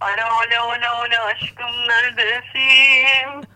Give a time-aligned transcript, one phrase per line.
[0.00, 3.48] Alo alo alo alo aşkım neredesin?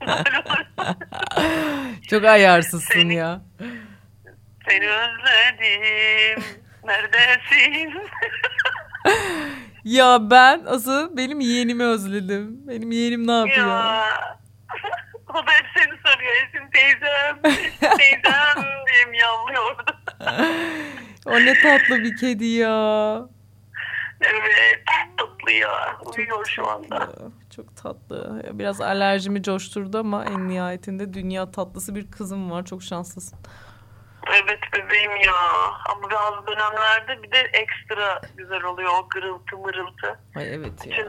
[2.10, 3.40] Çok ayarsızsın Seni- ya.
[4.68, 6.44] Seni özledim.
[6.84, 7.94] Neredesin?
[9.84, 12.68] Ya ben asıl benim yeğenimi özledim.
[12.68, 13.68] Benim yeğenim ne yapıyor?
[13.68, 14.38] ya.
[15.28, 16.32] O da hep seni soruyor.
[16.32, 17.42] Esin teyzem.
[17.98, 19.84] Teyzem diye miyavlıyordu.
[21.26, 23.20] O ne tatlı bir kedi ya.
[24.32, 24.82] Evet.
[25.16, 25.96] Tatlı ya.
[26.16, 27.08] Uyuyor şu anda.
[27.56, 28.42] Çok tatlı.
[28.52, 32.64] Biraz alerjimi coşturdu ama en nihayetinde dünya tatlısı bir kızım var.
[32.64, 33.38] Çok şanslısın.
[34.42, 35.34] Evet bebeğim ya.
[35.88, 40.18] Ama bazı dönemlerde bir de ekstra güzel oluyor o gırıltı mırıltı.
[40.36, 40.92] Ay evet ya.
[40.92, 41.08] Bütün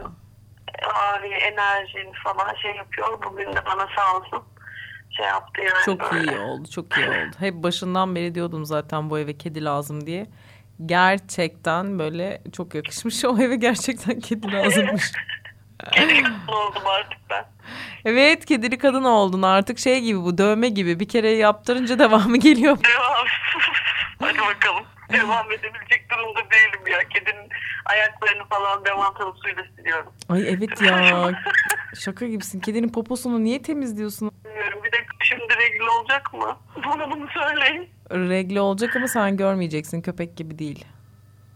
[0.94, 3.22] ağrı, enerjin falan şey yapıyor.
[3.22, 4.42] Bugün de bana sağ olsun
[5.16, 5.84] şey yaptı yani.
[5.84, 6.32] Çok böyle.
[6.32, 7.36] iyi oldu, çok iyi oldu.
[7.38, 10.26] Hep başından beri diyordum zaten bu eve kedi lazım diye.
[10.86, 13.24] Gerçekten böyle çok yakışmış.
[13.24, 15.12] O eve gerçekten kedi lazımmış.
[15.94, 17.44] Kadın oldum artık ben.
[18.04, 21.00] Evet, kedili kadın oldun artık şey gibi bu dövme gibi.
[21.00, 22.78] Bir kere yaptırınca devamı geliyor.
[22.84, 23.26] Devam.
[24.20, 24.84] Hadi bakalım.
[25.12, 27.08] Devam edebilecek durumda değilim ya.
[27.08, 27.48] Kedinin
[27.86, 30.12] ayaklarını falan devantalı suyla siliyorum.
[30.28, 31.32] Ay evet ya.
[32.00, 32.60] Şaka gibisin.
[32.60, 34.30] Kedinin poposunu niye temizliyorsun?
[34.44, 34.80] Bilmiyorum.
[34.84, 36.56] Bir de şimdi regl olacak mı?
[36.86, 37.88] Bana bunu söyleyin.
[38.10, 40.02] Regle olacak ama sen görmeyeceksin.
[40.02, 40.84] Köpek gibi değil.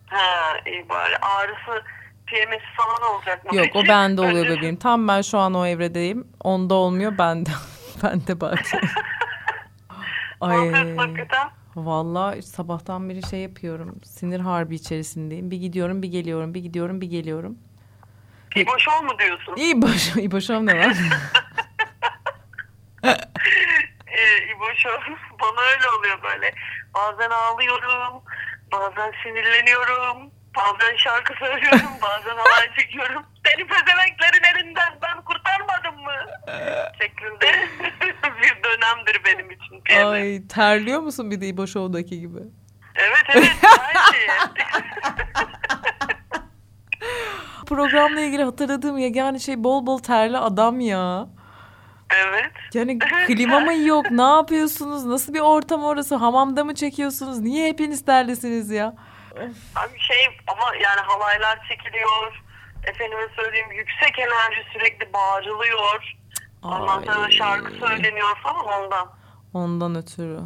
[0.07, 0.19] Ha
[0.67, 1.17] iyi bari.
[1.17, 1.85] Ağrısı
[2.27, 3.57] PMS falan olacak mı?
[3.57, 3.89] Yok o peki?
[3.89, 4.77] bende oluyor Önce- bebeğim.
[4.77, 6.29] Tam ben şu an o evredeyim.
[6.41, 7.51] Onda olmuyor bende.
[8.03, 8.59] bende bak.
[10.41, 10.73] Ay.
[11.77, 14.01] Vallahi sabahtan beri şey yapıyorum.
[14.05, 15.51] Sinir harbi içerisindeyim.
[15.51, 16.55] Bir gidiyorum bir geliyorum.
[16.55, 17.59] Bir gidiyorum bir geliyorum.
[18.57, 19.57] İbo şov mu diyorsun?
[19.57, 20.97] İyi boş, iyi boşam ne var?
[24.07, 25.01] Ee, İbo şov
[25.41, 26.55] bana öyle oluyor böyle.
[26.95, 28.23] Bazen ağlıyorum,
[28.73, 33.23] bazen sinirleniyorum, bazen şarkı söylüyorum, bazen halay çekiyorum.
[33.47, 36.13] Seni pezevenklerin elinden ben kurtarmadım mı?
[37.01, 37.69] Şeklinde
[38.43, 39.83] bir dönemdir benim için.
[40.07, 42.39] Ay terliyor musun bir de İbo Show'daki gibi?
[42.95, 44.27] Evet evet her şey.
[47.71, 51.27] Programla ilgili hatırladığım yegane şey bol bol terli adam ya.
[52.17, 52.53] evet.
[52.75, 54.11] Yani klima mı yok?
[54.11, 55.05] Ne yapıyorsunuz?
[55.05, 56.15] Nasıl bir ortam orası?
[56.15, 57.39] Hamamda mı çekiyorsunuz?
[57.41, 58.95] Niye hepiniz terlisiniz ya?
[59.77, 62.43] Abi şey ama yani halaylar çekiliyor.
[62.85, 66.15] Efendime söyleyeyim yüksek enerji sürekli bağırılıyor.
[66.63, 69.09] Ondan sonra şarkı söyleniyor falan ondan.
[69.55, 70.39] Ondan ötürü.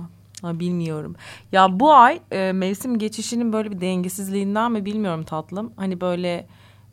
[0.42, 1.16] Ha, bilmiyorum.
[1.52, 5.72] Ya bu ay e, mevsim geçişinin böyle bir dengesizliğinden mi bilmiyorum tatlım.
[5.76, 6.46] Hani böyle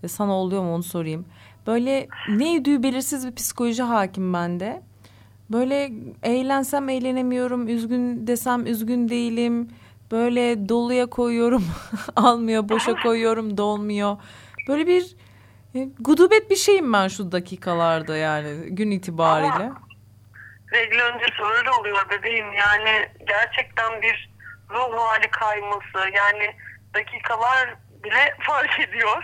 [0.07, 1.25] sana oluyor mu onu sorayım.
[1.67, 4.81] Böyle ne yediği belirsiz bir psikoloji hakim bende.
[5.50, 5.91] Böyle
[6.23, 9.69] eğlensem eğlenemiyorum, üzgün desem üzgün değilim.
[10.12, 11.66] Böyle doluya koyuyorum,
[12.16, 14.17] almıyor, boşa koyuyorum, dolmuyor.
[14.67, 15.16] Böyle bir
[15.75, 19.72] e, gudubet bir şeyim ben şu dakikalarda yani gün itibariyle.
[20.72, 22.53] Regl öncesi öyle oluyor bebeğim.
[22.53, 24.31] Yani gerçekten bir
[24.69, 26.09] ruh hali kayması.
[26.13, 26.56] Yani
[26.94, 29.23] dakikalar bile fark ediyor.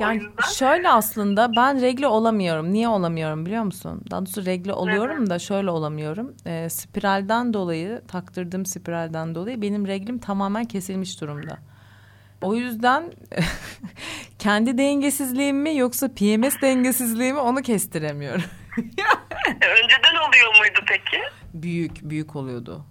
[0.00, 2.72] Yani yüzden şöyle aslında ben regle olamıyorum.
[2.72, 4.02] Niye olamıyorum biliyor musun?
[4.10, 6.34] Daha doğrusu regle oluyorum da şöyle olamıyorum.
[6.46, 11.58] Ee, spiralden dolayı, taktırdığım spiralden dolayı benim reglim tamamen kesilmiş durumda.
[12.42, 13.12] O yüzden
[14.38, 18.44] kendi dengesizliğim mi yoksa PMS dengesizliği mi onu kestiremiyorum.
[18.78, 21.22] E, önceden oluyor muydu peki?
[21.54, 22.84] büyük büyük oluyordu.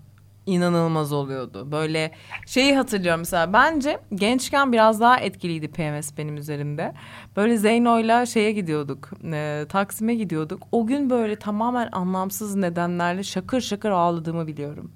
[0.47, 1.71] İnanılmaz oluyordu.
[1.71, 2.11] Böyle
[2.45, 6.93] şeyi hatırlıyorum mesela bence gençken biraz daha etkiliydi PMS benim üzerimde.
[7.35, 9.09] Böyle Zeyno'yla şeye gidiyorduk.
[9.33, 10.63] e, Taksim'e gidiyorduk.
[10.71, 14.91] O gün böyle tamamen anlamsız nedenlerle şakır şakır ağladığımı biliyorum.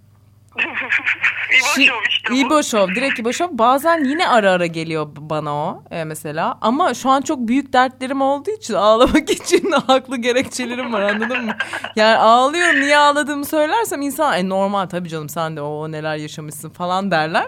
[1.59, 2.35] İbo Şi- şov işte bu.
[2.35, 3.57] İbo Show, direkt İbo Show.
[3.57, 6.57] Bazen yine ara ara geliyor bana o e, mesela.
[6.61, 11.51] Ama şu an çok büyük dertlerim olduğu için ağlamak için haklı gerekçelerim var anladın mı?
[11.95, 16.69] Yani ağlıyorum niye ağladığımı söylersem insan e, normal tabii canım sen de o neler yaşamışsın
[16.69, 17.47] falan derler.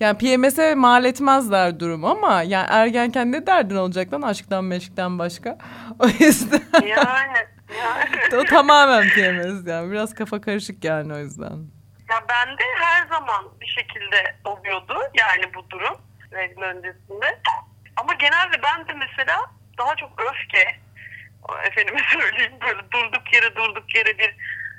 [0.00, 5.58] Yani PMS'e mal etmezler durum ama yani ergenken ne derdin olacak lan aşktan meşkten başka.
[5.98, 7.36] O yüzden Yani,
[7.78, 8.36] yani.
[8.42, 11.52] o tamamen PMS yani biraz kafa karışık yani o yüzden.
[12.14, 15.96] Ya bende her zaman bir şekilde oluyordu yani bu durum
[16.32, 17.38] regl öncesinde.
[17.96, 20.76] Ama genelde ben de mesela daha çok öfke,
[21.64, 24.36] efendime söyleyeyim böyle durduk yere durduk yere bir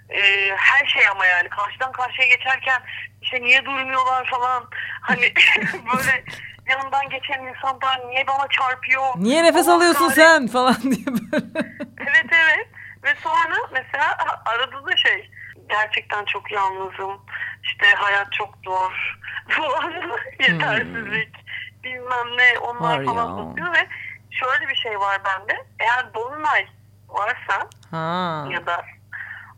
[0.10, 2.82] e, her şey ama yani karşıdan karşıya geçerken
[3.22, 4.70] işte niye durmuyorlar falan
[5.02, 5.34] hani
[5.94, 6.24] böyle
[6.68, 9.04] yanından geçen insanlar niye bana çarpıyor?
[9.16, 11.46] Niye nefes Allah alıyorsun sen falan diye böyle.
[12.00, 12.68] Evet evet.
[13.04, 15.32] Ve sonra mesela arada da şey
[15.70, 17.22] gerçekten çok yalnızım.
[17.64, 19.20] İşte hayat çok zor
[19.50, 19.94] falan.
[20.40, 21.36] Yetersizlik
[21.84, 23.88] bilmem ne onlar Var falan tutuyor ve
[24.32, 25.66] şöyle bir şey var bende.
[25.80, 26.68] Eğer dolunay
[27.10, 28.48] varsa Ha.
[28.52, 28.86] ya da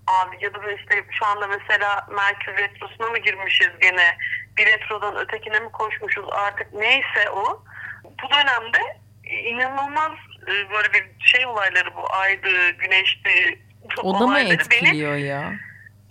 [0.08, 4.18] abi ya da işte şu anda mesela Merkür Retrosu'na mı girmişiz gene
[4.58, 7.64] bir retrodan ötekine mi koşmuşuz artık neyse o.
[8.04, 10.12] Bu dönemde inanılmaz
[10.48, 13.60] e, böyle bir şey olayları bu aydı, güneşti
[14.04, 15.54] O da mı olayları beni, etkiliyor ya?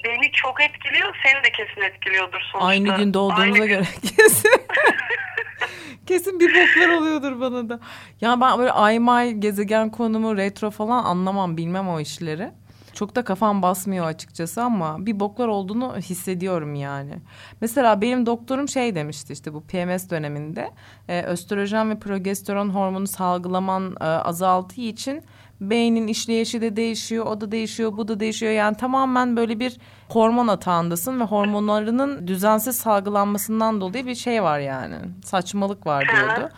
[0.08, 1.16] Beni çok etkiliyor.
[1.22, 2.58] Seni de kesin etkiliyordur sonuçta.
[2.68, 3.82] Aynı gün doğduğumuza Aynı gün- göre
[4.16, 4.50] kesin.
[6.06, 7.80] kesin bir boklar oluyordur bana da.
[8.20, 12.50] Ya ben böyle ay may gezegen konumu retro falan anlamam bilmem o işleri.
[12.96, 17.18] Çok da kafam basmıyor açıkçası ama bir boklar olduğunu hissediyorum yani.
[17.60, 20.70] Mesela benim doktorum şey demişti işte bu PMS döneminde
[21.08, 25.22] e, östrojen ve progesteron hormonu salgılaman e, azaltığı için
[25.60, 28.52] beynin işleyişi de değişiyor, o da değişiyor, bu da değişiyor.
[28.52, 29.76] Yani tamamen böyle bir
[30.08, 34.96] hormon atağındasın ve hormonlarının düzensiz salgılanmasından dolayı bir şey var yani.
[35.24, 36.52] Saçmalık var diyordu.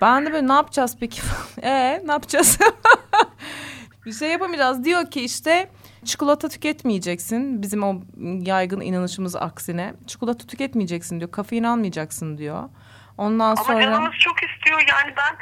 [0.00, 1.22] Ben de böyle ne yapacağız peki?
[1.62, 2.58] e ne yapacağız?
[4.06, 4.84] bir şey yapamayacağız.
[4.84, 5.70] Diyor ki işte
[6.04, 7.62] çikolata tüketmeyeceksin.
[7.62, 7.94] Bizim o
[8.40, 9.94] yaygın inanışımız aksine.
[10.06, 11.30] Çikolata tüketmeyeceksin diyor.
[11.30, 12.68] Kafein almayacaksın diyor.
[13.18, 15.34] Ondan Ama sonra canımız çok istiyor yani ben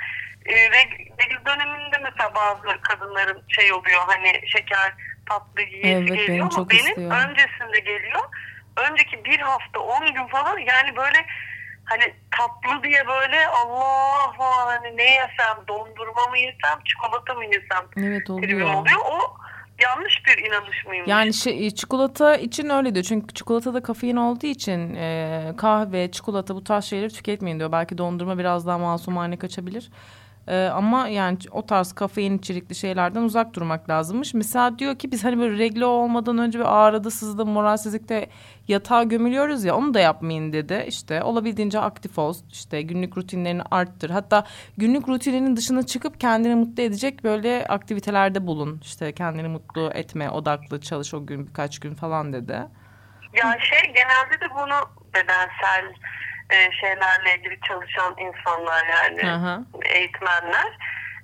[0.53, 4.93] e, reg- regl döneminde mesela bazı kadınların şey oluyor hani şeker
[5.29, 7.13] tatlı yiyesi Evet, geliyor benim ama benim istiyor.
[7.13, 8.21] öncesinde geliyor.
[8.77, 11.27] Önceki bir hafta on gün falan yani böyle
[11.91, 17.85] hani tatlı diye böyle Allah falan hani ne yesem dondurma mı yesem çikolata mı yesem
[17.97, 18.75] evet oluyor.
[18.75, 19.01] oluyor.
[19.11, 19.19] O
[19.83, 21.09] yanlış bir inanış mıymış?
[21.09, 23.05] Yani şey, çikolata için öyle diyor.
[23.05, 27.73] Çünkü çikolatada kafein olduğu için e, kahve, çikolata bu tarz şeyleri tüketmeyin diyor.
[27.73, 29.91] Belki dondurma biraz daha masumane kaçabilir.
[30.51, 34.35] E, ama yani o tarz kafein içerikli şeylerden uzak durmak lazımmış.
[34.35, 38.29] Mesela diyor ki biz hani böyle regle olmadan önce bir ağrıda, sızda, moralsizlikte
[38.69, 40.85] yatağa gömülüyoruz ya onu da yapmayın dedi.
[40.89, 42.35] İşte olabildiğince aktif ol.
[42.53, 44.11] işte günlük rutinlerini arttır.
[44.11, 44.45] Hatta
[44.77, 48.81] günlük rutininin dışına çıkıp kendini mutlu edecek böyle aktivitelerde bulun.
[48.83, 52.53] İşte kendini mutlu etme, odaklı çalış o gün birkaç gün falan dedi.
[53.33, 55.95] Ya şey genelde de bunu bedensel
[56.51, 59.65] e, şeylerle ilgili çalışan insanlar yani hı.
[59.85, 60.79] eğitmenler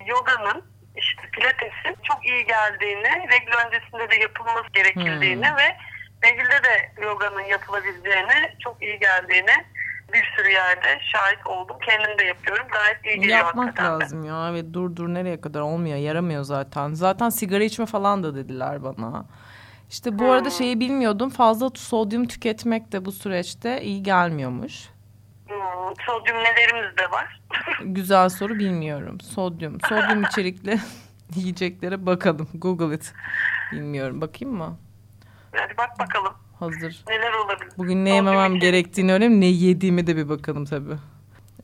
[0.06, 0.64] yoganın
[0.96, 5.56] işte pilatesin çok iyi geldiğini, regl öncesinde de yapılması gerekildiğini Hmm.
[5.56, 5.76] ve
[6.25, 9.64] regilde de yoganın yapılabileceğini, çok iyi geldiğini
[10.12, 11.76] bir sürü yerde şahit oldum.
[11.87, 12.67] Kendim de yapıyorum.
[12.73, 14.05] Gayet iyi geliyor Yapmak hakikaten de.
[14.05, 16.94] lazım ya ve dur dur nereye kadar olmuyor yaramıyor zaten.
[16.94, 19.25] Zaten sigara içme falan da dediler bana.
[19.90, 20.50] İşte bu arada Hmm.
[20.56, 24.88] şeyi bilmiyordum fazla sodyum tüketmek de bu süreçte iyi gelmiyormuş.
[25.66, 27.40] Hmm, sodyum nelerimiz de var.
[27.82, 29.20] Güzel soru bilmiyorum.
[29.20, 29.78] Sodyum.
[29.88, 30.78] Sodyum içerikli
[31.36, 32.48] yiyeceklere bakalım.
[32.54, 33.12] Google it.
[33.72, 34.20] Bilmiyorum.
[34.20, 34.78] Bakayım mı?
[35.56, 37.04] Hadi bak bakalım Hazır.
[37.08, 37.72] neler olabilir.
[37.78, 39.40] Bugün ne Sodyum yememem içerik- gerektiğini öğreneyim.
[39.40, 40.94] Ne yediğime de bir bakalım tabii.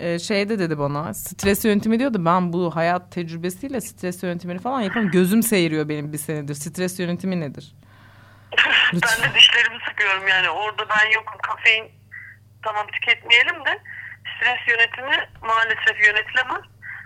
[0.01, 4.81] Ee, şey de dedi bana stres yönetimi diyordu ben bu hayat tecrübesiyle stres yönetimini falan
[4.81, 7.75] yapamam gözüm seyiriyor benim bir senedir stres yönetimi nedir?
[8.95, 9.11] Lütfen.
[9.25, 11.85] Ben de dişlerimi sıkıyorum yani orada ben yokum kafein
[12.63, 13.79] tamam tüketmeyelim de
[14.37, 16.63] stres yönetimi maalesef yönetilemez.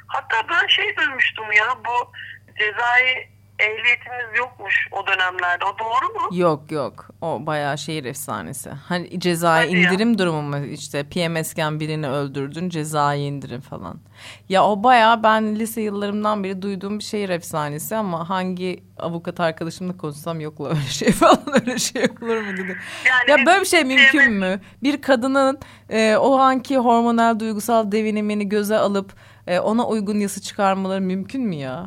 [0.07, 2.13] Hatta ben şey duymuştum ya bu
[2.59, 6.29] cezai ehliyetimiz yokmuş o dönemlerde o doğru mu?
[6.37, 8.71] Yok yok o bayağı şehir efsanesi.
[8.71, 9.91] Hani cezai Hadi ya.
[9.91, 14.01] indirim durumu mu işte PMS'ken birini öldürdün cezai indirim falan.
[14.49, 19.97] Ya o bayağı ben lise yıllarımdan beri duyduğum bir şehir efsanesi ama hangi avukat arkadaşımla
[19.97, 22.77] konuşsam yok la öyle şey falan öyle şey olur mu dedi.
[23.07, 24.61] Yani Ya böyle bir şey mümkün mü?
[24.83, 25.59] Bir kadının
[25.91, 29.13] e, o anki hormonal duygusal devinimini göze alıp
[29.47, 31.87] e, ona uygun yasa çıkarmaları mümkün mü ya?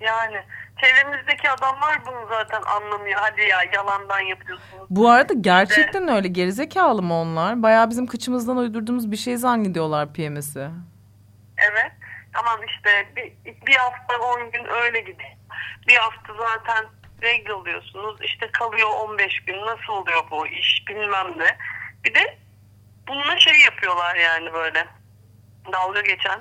[0.00, 0.36] Yani
[0.80, 3.20] çevremizdeki adamlar bunu zaten anlamıyor.
[3.22, 4.86] Hadi ya yalandan yapıyorsunuz.
[4.90, 7.62] Bu arada gerçekten öyle gerizekalı mı onlar?
[7.62, 10.70] Bayağı bizim kıçımızdan uydurduğumuz bir şey zannediyorlar PMS'i.
[11.58, 11.92] Evet.
[12.32, 13.32] Tamam işte bir,
[13.66, 15.30] bir hafta 10 gün öyle gidiyor.
[15.88, 16.84] Bir hafta zaten
[17.22, 18.18] regl oluyorsunuz.
[18.22, 19.66] İşte kalıyor 15 gün.
[19.66, 21.56] Nasıl oluyor bu iş bilmem ne.
[22.04, 22.38] Bir de
[23.08, 24.86] bununla şey yapıyorlar yani böyle.
[25.72, 26.40] Dalga geçen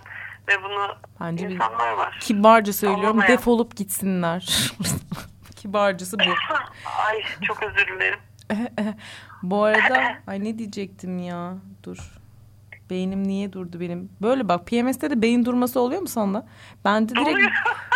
[0.50, 0.88] ve bunu
[1.22, 2.18] Bence insanlar var.
[2.22, 3.32] kibarca söylüyorum Anlamayan.
[3.38, 4.72] defolup gitsinler.
[5.56, 6.24] Kibarcası bu.
[7.08, 8.20] Ay çok özür dilerim.
[9.44, 11.54] Bu arada ay ne diyecektim ya?
[11.84, 11.98] Dur.
[12.90, 14.10] Beynim niye durdu benim?
[14.22, 16.46] Böyle bak PMS'te de beyin durması oluyor mu sana?
[16.86, 17.40] Ben de direkt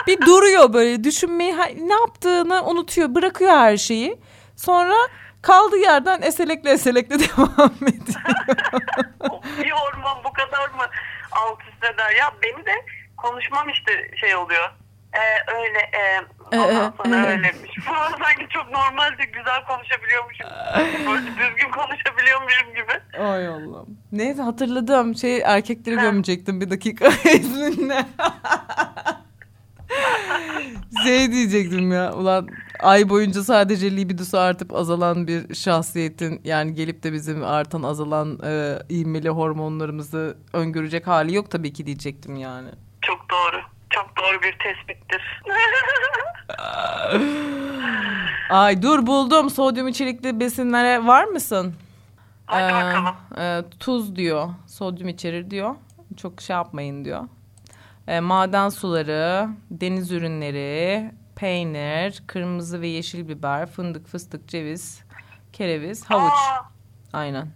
[0.07, 1.55] bir duruyor böyle düşünmeyi
[1.87, 4.19] ne yaptığını unutuyor bırakıyor her şeyi.
[4.55, 4.93] Sonra
[5.41, 8.21] kaldığı yerden eselekle eselekle devam ediyor.
[9.63, 10.83] bir hormon bu kadar mı
[11.31, 12.11] alt eder?
[12.19, 12.85] Ya beni de
[13.17, 14.69] konuşmam işte şey oluyor.
[15.13, 16.21] Ee, öyle e,
[16.51, 17.29] ondan Ee, sonra ee.
[17.31, 20.47] öyleymiş Sonra sanki çok normalde güzel konuşabiliyormuşum.
[21.11, 23.23] Böyle düzgün konuşabiliyormuşum gibi.
[23.23, 23.97] Ay Allah'ım.
[24.11, 25.15] Neyse hatırladım.
[25.15, 28.05] Şey erkekleri gömecektim bir dakika izninle.
[31.03, 32.13] şey diyecektim ya.
[32.13, 32.47] Ulan
[32.79, 38.79] ay boyunca sadece libidosu artıp azalan bir şahsiyetin yani gelip de bizim artan azalan e,
[38.89, 42.69] ivmeli hormonlarımızı öngörecek hali yok tabii ki diyecektim yani.
[43.01, 43.61] Çok doğru.
[43.89, 45.41] Çok doğru bir tespittir.
[48.49, 51.73] Ay dur buldum sodyum içerikli besinlere var mısın?
[52.45, 53.15] Hadi Ee, bakalım.
[53.37, 54.49] e, tuz diyor.
[54.67, 55.75] Sodyum içerir diyor.
[56.17, 57.23] Çok şey yapmayın diyor.
[58.07, 61.11] E, maden suları, deniz ürünleri,
[61.43, 65.03] peynir, kırmızı ve yeşil biber, fındık, fıstık, ceviz,
[65.53, 66.33] kereviz, havuç.
[66.33, 66.65] Aa,
[67.13, 67.47] Aynen.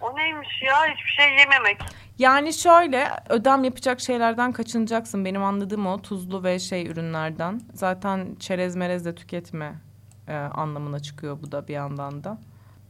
[0.00, 0.86] o neymiş ya?
[0.86, 1.80] Hiçbir şey yememek.
[2.18, 5.24] Yani şöyle ödem yapacak şeylerden kaçınacaksın.
[5.24, 7.60] Benim anladığım o tuzlu ve şey ürünlerden.
[7.74, 9.74] Zaten çerez merez de tüketme
[10.28, 12.38] e, anlamına çıkıyor bu da bir yandan da.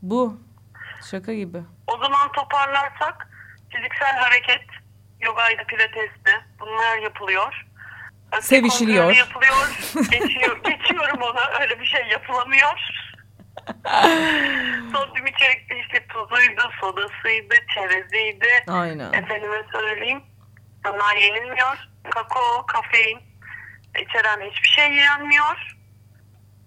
[0.02, 0.40] Bu
[1.10, 1.58] şaka gibi.
[1.86, 3.28] O zaman toparlarsak
[3.68, 4.64] fiziksel hareket,
[5.20, 7.66] yogaydı, pilatesti bunlar yapılıyor.
[8.40, 9.16] Sevişiliyor.
[9.16, 9.68] yapılıyor.
[10.10, 11.60] Geçiyor, geçiyorum ona.
[11.60, 12.78] Öyle bir şey yapılamıyor.
[14.92, 18.48] Sodyum içerikli işte tuzuydu, sodasıydı, çereziydi.
[18.68, 19.12] Aynen.
[19.12, 20.22] Efendime söyleyeyim.
[20.84, 21.88] Bunlar yenilmiyor.
[22.10, 23.18] Kakao, kafein
[24.02, 25.76] içeren hiçbir şey yenmiyor.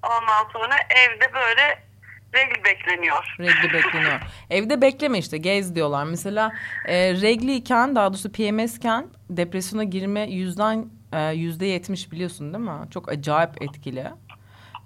[0.03, 1.89] Ondan sonra evde böyle
[2.33, 3.35] regl bekleniyor.
[3.39, 4.19] Regli bekleniyor.
[4.49, 6.03] Evde bekleme işte gez diyorlar.
[6.03, 6.51] Mesela
[6.85, 10.98] e, regliyken daha doğrusu PMS'ken depresyona girme yüzden
[11.33, 12.89] yüzde yetmiş biliyorsun değil mi?
[12.91, 14.11] Çok acayip etkili.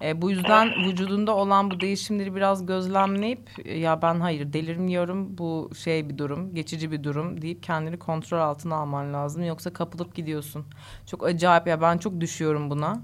[0.02, 5.70] E, bu yüzden vücudunda olan bu değişimleri biraz gözlemleyip e, ya ben hayır delirmiyorum bu
[5.84, 9.44] şey bir durum geçici bir durum deyip kendini kontrol altına alman lazım.
[9.44, 10.66] Yoksa kapılıp gidiyorsun.
[11.06, 13.02] Çok acayip ya ben çok düşüyorum buna.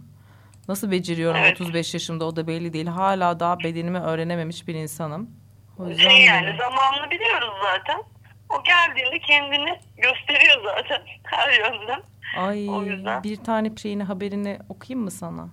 [0.67, 1.61] Nasıl beceriyorum Evet.
[1.61, 2.88] 35 yaşımda o da belli değil.
[2.88, 5.29] Hala daha bedenimi öğrenememiş bir insanım.
[5.77, 8.03] O yüzden Şey yani zamanını biliyoruz zaten.
[8.49, 12.03] O geldiğinde kendini gösteriyor zaten her yönden.
[12.38, 13.24] Ay o yüzden.
[13.24, 15.50] bir tane şeyini haberini okuyayım mı sana?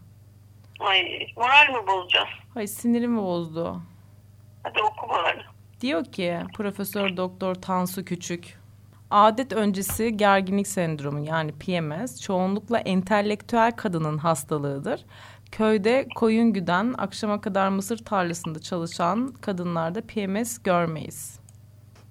[0.80, 1.02] Ay
[1.36, 2.28] moral mi bozacağız?
[2.56, 3.82] Ay sinirimi bozdu.
[4.62, 5.40] Hadi oku bari.
[5.80, 8.58] Diyor ki Profesör Doktor Tansu Küçük.
[9.10, 15.04] Adet öncesi gerginlik sendromu yani PMS çoğunlukla entelektüel kadının hastalığıdır.
[15.52, 21.40] Köyde koyun güden akşama kadar mısır tarlasında çalışan kadınlarda PMS görmeyiz.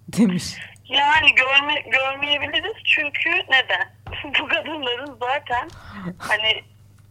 [0.18, 0.56] Demiş.
[0.88, 3.94] Yani görme, görmeyebiliriz çünkü neden?
[4.40, 5.70] Bu kadınların zaten
[6.20, 6.64] hani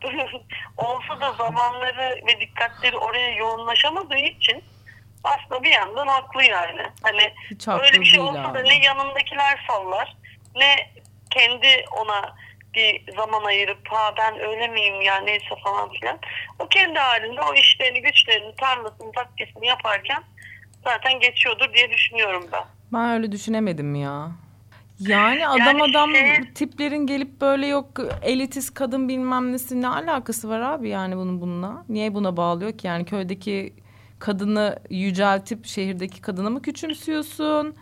[0.76, 4.64] olsa da zamanları ve dikkatleri oraya yoğunlaşamadığı için
[5.24, 6.82] aslında bir yandan haklı yani.
[7.02, 8.64] Hani Hiç haklı öyle bir şey olsa da abi.
[8.68, 10.16] ne yanındakiler sallar
[10.56, 10.90] ne
[11.30, 12.34] kendi ona
[12.74, 16.18] bir zaman ayırıp ha ben öyle miyim ya neyse falan filan.
[16.58, 20.22] O kendi halinde o işlerini güçlerini tarlasını takkesini yaparken
[20.84, 22.64] zaten geçiyordur diye düşünüyorum ben.
[22.94, 24.30] Ben öyle düşünemedim ya.
[24.98, 27.88] Yani adam Yani adam şey- tiplerin gelip böyle yok
[28.22, 31.84] elitist kadın bilmem nesi ne alakası var abi yani bunun bununla?
[31.88, 33.74] Niye buna bağlıyor ki yani köydeki
[34.18, 37.74] kadını yüceltip şehirdeki kadına mı küçümsüyorsun?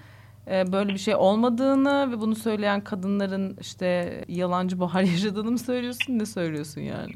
[0.50, 6.18] Ee, böyle bir şey olmadığını ve bunu söyleyen kadınların işte yalancı bahar yaşadığını mı söylüyorsun
[6.18, 7.12] ne söylüyorsun yani?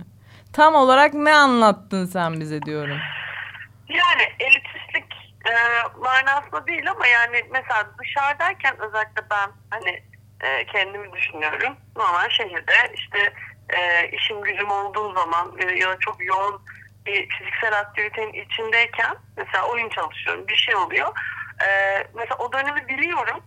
[0.53, 2.99] Tam olarak ne anlattın sen bize diyorum.
[3.89, 4.86] Yani elitistlik
[5.47, 5.53] e,
[5.99, 10.03] manasında değil ama yani mesela dışarıdayken özellikle ben hani
[10.41, 11.77] e, kendimi düşünüyorum.
[11.97, 13.33] Normal şehirde işte
[13.71, 16.63] e, işim gücüm olduğu zaman e, ya da çok yoğun
[17.07, 21.09] bir fiziksel aktivitenin içindeyken mesela oyun çalışıyorum bir şey oluyor.
[21.69, 21.69] E,
[22.15, 23.41] mesela o dönemi biliyorum.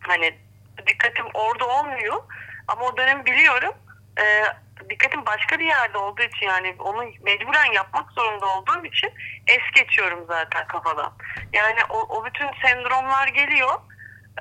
[0.00, 0.38] Hani
[0.86, 2.22] dikkatim orada olmuyor
[2.68, 3.74] ama o dönemi biliyorum.
[4.20, 4.44] E,
[4.90, 9.12] dikkatim başka bir yerde olduğu için yani onu mecburen yapmak zorunda olduğum için
[9.46, 11.12] es geçiyorum zaten kafadan.
[11.52, 13.80] Yani o, o bütün sendromlar geliyor.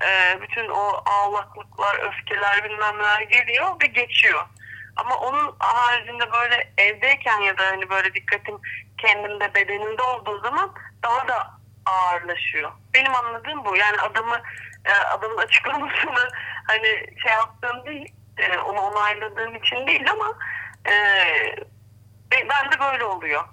[0.04, 4.46] Ee, bütün o ağlaklıklar, öfkeler bilmem neler geliyor ve geçiyor.
[4.96, 8.58] Ama onun haricinde böyle evdeyken ya da hani böyle dikkatim
[8.98, 11.52] kendimde bedenimde olduğu zaman daha da
[11.86, 12.72] ağırlaşıyor.
[12.94, 13.76] Benim anladığım bu.
[13.76, 14.42] Yani adamı
[14.86, 16.30] e, adamın açıklamasını
[16.68, 16.88] hani
[17.24, 20.38] şey yaptığım değil, e, onu onayladığım için değil ama
[20.86, 20.96] e,
[22.32, 23.44] ben de böyle oluyor.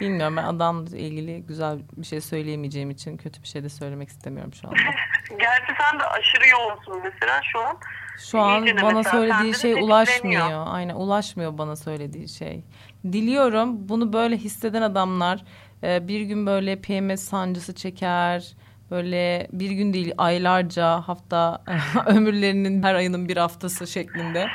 [0.00, 4.54] Bilmiyorum ben adamla ilgili güzel bir şey söyleyemeyeceğim için kötü bir şey de söylemek istemiyorum
[4.54, 4.78] şu anda.
[5.38, 7.78] Gerçi sen de aşırı yoğunsun mesela şu an.
[8.18, 10.64] Şu an bana söylediği şey ulaşmıyor.
[10.66, 12.64] Aynen ulaşmıyor bana söylediği şey.
[13.12, 15.44] Diliyorum bunu böyle hisseden adamlar
[15.82, 18.52] e, bir gün böyle PMS sancısı çeker.
[18.90, 21.62] Böyle bir gün değil aylarca hafta
[22.06, 24.48] ömürlerinin her ayının bir haftası şeklinde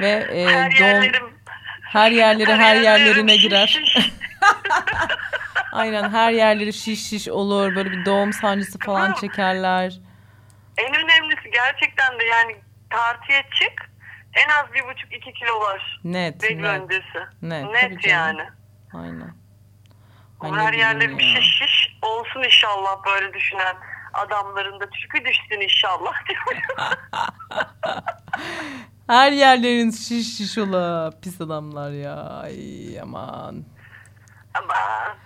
[0.00, 1.34] ve e, Her doğum yerlerim
[1.82, 3.82] Her yerlere her yerlerine şiş girer.
[5.72, 7.74] Aynen her yerleri şiş şiş olur.
[7.76, 9.98] Böyle bir doğum sancısı falan çekerler.
[10.78, 12.56] En önemlisi gerçekten de yani
[12.90, 13.90] tartıya çık.
[14.34, 16.00] En az bir buçuk iki kilo var.
[16.04, 16.80] Net Regl net.
[16.80, 17.18] öncesi.
[17.42, 18.42] Net, Net yani.
[18.92, 19.34] Aynen.
[20.42, 21.40] Ne her yerleri ya.
[21.40, 23.76] şiş şiş olsun inşallah böyle düşünen
[24.14, 26.62] adamların da çükü düşsün inşallah diyorum.
[29.06, 31.10] Her yerlerin şiş şiş ola.
[31.22, 32.14] Pis adamlar ya.
[32.14, 33.64] Ay aman.
[34.54, 34.74] Ama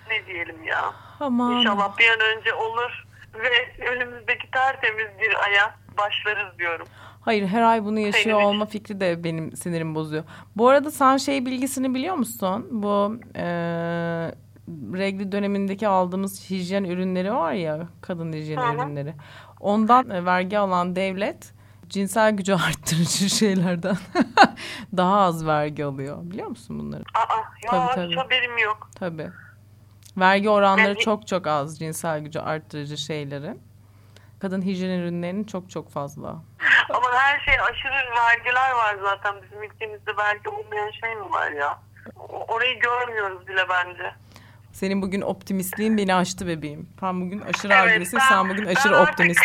[0.09, 0.93] ne diyelim ya.
[1.19, 1.51] Aman.
[1.51, 6.87] İnşallah bir an önce olur ve önümüzdeki tertemiz bir aya başlarız diyorum.
[7.21, 10.23] Hayır her ay bunu yaşıyor Senin olma fikri de benim sinirimi bozuyor.
[10.55, 12.67] Bu arada sen şey bilgisini biliyor musun?
[12.71, 13.45] Bu e,
[14.93, 18.73] regli dönemindeki aldığımız hijyen ürünleri var ya kadın hijyen Hı hı.
[18.75, 19.13] ürünleri.
[19.59, 21.53] Ondan e, vergi alan devlet
[21.89, 23.97] cinsel gücü arttırıcı şeylerden
[24.97, 26.17] daha az vergi alıyor.
[26.21, 27.03] Biliyor musun bunları?
[27.13, 28.09] Aa ya Tabii, tabii.
[28.11, 28.89] hiç haberim yok.
[28.99, 29.29] Tabii.
[30.17, 33.61] Vergi oranları Yani- çok çok az cinsel gücü arttırıcı şeylerin.
[34.39, 36.29] Kadın hijyen ürünlerinin çok çok fazla.
[36.89, 39.35] Ama her şey aşırı vergiler var zaten.
[39.43, 41.79] Bizim ülkemizde vergi olmayan şey mi var ya?
[42.47, 44.13] Orayı görmüyoruz bile bence.
[44.73, 46.89] Senin bugün optimistliğin beni aştı bebeğim.
[47.01, 49.41] Ben bugün aşırı Evet, agresif, ben- sen bugün aşırı ben artık- optimist.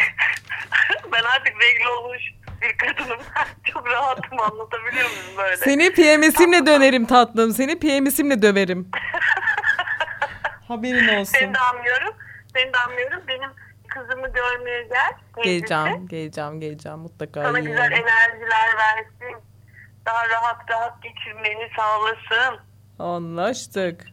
[1.12, 2.23] ben artık regl olmuş
[2.62, 3.18] bir kadınım.
[3.64, 5.56] Çok rahatım anlatabiliyor muyum böyle?
[5.56, 7.50] Seni PMS'imle dönerim tatlım.
[7.52, 8.90] Seni PMS'imle döverim.
[10.68, 11.32] Haberin olsun.
[11.38, 12.14] Seni de anlıyorum.
[12.54, 13.23] Seni de anlıyorum.
[13.28, 13.50] Benim
[13.88, 15.12] kızımı görmeye gel.
[15.44, 16.99] Geleceğim, geleceğim, geleceğim.
[16.99, 19.37] Mutlaka Sana güzel enerjiler versin.
[20.06, 22.61] Daha rahat rahat geçirmeni sağlasın.
[22.99, 24.04] Anlaştık.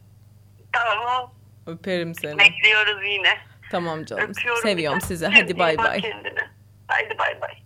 [0.76, 1.32] Tamam.
[1.68, 2.40] Öperim seni.
[2.40, 3.38] Bekliyoruz yine.
[3.72, 4.30] Tamam canım.
[4.30, 4.62] Öpüyorum.
[4.62, 5.28] Seviyorum sizi.
[5.28, 6.02] Hadi bay bay.
[6.02, 6.50] kendine.
[6.88, 7.65] Haydi bay bay.